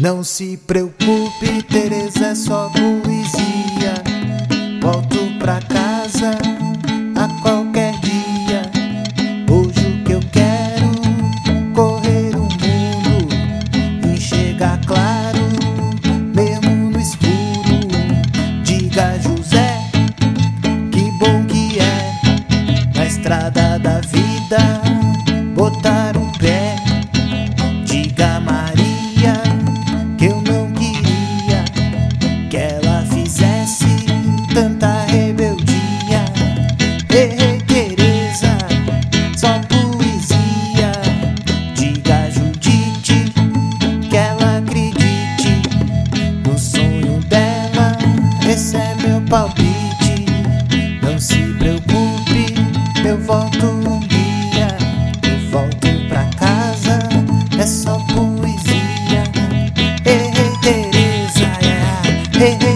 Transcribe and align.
Não 0.00 0.24
se 0.24 0.56
preocupe, 0.56 1.62
Teresa 1.68 2.28
é 2.28 2.34
só 2.34 2.70
poesia. 2.70 4.02
Volto 4.80 5.38
pra 5.38 5.60
casa 5.60 6.38
a 7.16 7.42
qualquer 7.42 7.92
dia. 8.00 8.62
Hoje 9.46 9.86
o 9.86 10.02
que 10.02 10.12
eu 10.12 10.20
quero 10.32 10.90
correr 11.74 12.34
o 12.34 12.44
mundo, 12.44 13.28
e 14.06 14.16
enxergar 14.16 14.80
claro, 14.86 15.38
mesmo 16.34 16.90
no 16.92 16.98
escuro. 16.98 17.86
Diga 18.64 19.18
José, 19.20 19.82
que 20.90 21.10
bom 21.18 21.44
que 21.44 21.78
é 21.78 22.96
na 22.96 23.04
estrada 23.04 23.78
da 23.78 24.00
vida 24.00 24.80
botar 25.54 26.09
tanta 34.54 35.04
rebeldia. 35.06 36.24
Errei 37.08 37.60
Teresa, 37.62 38.56
só 39.36 39.60
poesia. 39.68 40.92
Diga 41.74 42.24
a 42.24 42.30
Judite 42.30 43.32
que 44.08 44.16
ela 44.16 44.58
acredite 44.58 45.62
no 46.46 46.58
sonho 46.58 47.20
dela. 47.28 47.96
Esse 48.48 48.76
é 48.76 48.94
meu 49.06 49.20
palpite. 49.22 50.26
Não 51.02 51.18
se 51.18 51.38
preocupe, 51.58 52.54
eu 53.04 53.18
volto 53.18 53.66
um 53.66 54.00
dia. 54.00 54.76
Eu 55.22 55.50
volto 55.50 55.88
pra 56.08 56.24
casa, 56.38 56.98
é 57.58 57.66
só 57.66 57.98
poesia. 58.14 59.24
Errei 60.04 60.52
Teresa, 60.62 61.46
é. 61.62 62.44
errei. 62.44 62.69